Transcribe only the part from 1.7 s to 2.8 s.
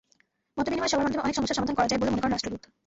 করা যায় বলে মনে করেন রাষ্ট্রদূত।